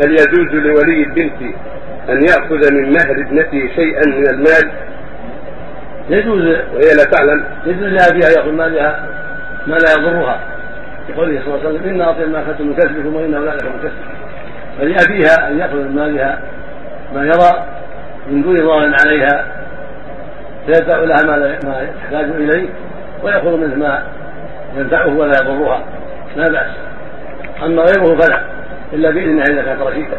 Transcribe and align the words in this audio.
هل 0.00 0.10
يجوز 0.10 0.54
لولي 0.54 1.02
البنت 1.02 1.54
أن 2.08 2.22
يأخذ 2.22 2.72
من 2.72 2.92
مهر 2.92 3.20
ابنته 3.26 3.68
شيئا 3.74 4.02
من 4.06 4.30
المال؟ 4.30 4.70
يجوز. 6.10 6.42
وهي 6.44 6.94
لا 6.96 7.04
تعلم. 7.04 7.44
يجوز 7.66 7.82
لأبيها 7.82 8.30
يأخذ 8.30 8.52
مالها 8.52 9.06
ما 9.66 9.74
لا 9.74 9.92
يضرها. 9.98 10.40
لقوله 11.08 11.40
صلى 11.40 11.54
الله 11.54 11.68
عليه 11.68 11.78
وسلم 11.78 11.88
إن 11.88 12.00
أعطي 12.00 12.26
ما 12.26 12.42
أخذتم 12.42 12.66
من 12.66 12.74
كسبكم 12.74 13.14
وإنه 13.14 13.38
لا 13.38 13.50
لكم 13.50 13.66
من 13.66 13.78
كسب 13.82 13.92
فلأبيها 14.78 15.48
أن 15.48 15.58
يأخذ 15.58 15.76
من 15.76 15.94
مالها 15.94 16.38
ما 17.14 17.24
يرى 17.24 17.66
من 18.30 18.42
دون 18.42 18.56
ضرر 18.56 18.94
عليها 19.04 19.46
فيدفع 20.66 20.96
لها 20.96 21.22
ما 21.64 21.82
يحتاج 22.02 22.24
إليه 22.24 22.68
ويأخذ 23.22 23.56
منه 23.56 23.74
ما 23.74 24.02
ينفعه 24.76 25.16
ولا 25.16 25.32
يضرها. 25.42 25.84
لا 26.36 26.48
بأس. 26.48 26.66
أما 27.62 27.82
غيره 27.82 28.16
فلا. 28.16 28.57
إلا 28.92 29.10
بإذنها 29.10 29.44
إذا 29.44 29.62
كانت 29.62 29.82
رشيدة 29.82 30.16